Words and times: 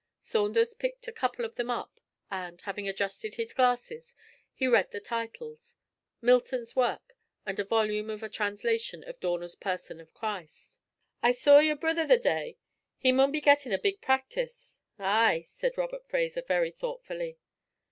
Saunders 0.19 0.73
picked 0.73 1.07
a 1.07 1.11
couple 1.11 1.45
of 1.45 1.53
them 1.57 1.69
up, 1.69 1.99
and, 2.31 2.59
having 2.61 2.89
adjusted 2.89 3.35
his 3.35 3.53
glasses, 3.53 4.15
he 4.51 4.65
read 4.65 4.89
the 4.89 4.99
titles 4.99 5.77
Milton's 6.21 6.75
Works, 6.75 7.13
and 7.45 7.59
a 7.59 7.63
volume 7.63 8.09
of 8.09 8.23
a 8.23 8.27
translation 8.29 9.03
of 9.03 9.19
Dorner's 9.19 9.53
Person 9.53 10.01
of 10.01 10.11
Christ. 10.15 10.79
'I 11.21 11.31
saw 11.33 11.59
yer 11.59 11.75
brither 11.75 12.07
the 12.07 12.17
day; 12.17 12.57
he 12.97 13.11
maun 13.11 13.31
be 13.31 13.41
gettin' 13.41 13.73
a 13.73 13.77
big 13.77 14.01
practice!' 14.01 14.79
'Ay!' 14.97 15.45
said 15.51 15.77
Robert 15.77 16.03
Fraser, 16.07 16.41
very 16.41 16.71
thoughtfully. 16.71 17.37